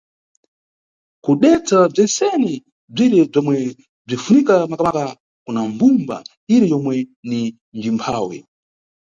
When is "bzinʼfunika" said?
4.07-4.55